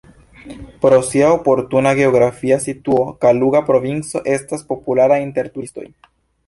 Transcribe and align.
Pro 0.85 1.01
sia 1.09 1.27
oportuna 1.35 1.91
geografia 1.99 2.57
situo 2.65 3.05
Kaluga 3.27 3.63
provinco 3.69 4.27
estas 4.37 4.69
populara 4.73 5.23
inter 5.29 5.55
turistoj. 5.59 5.89